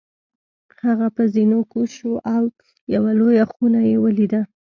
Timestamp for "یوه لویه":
2.95-3.45